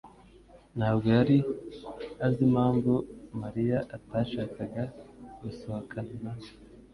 ntabwo 0.77 1.05
yari 1.17 1.37
azi 2.25 2.39
impamvu 2.47 2.91
Mariya 3.41 3.77
atashakaga 3.95 4.83
gusohokana 5.41 6.13
nawe. 6.23 6.49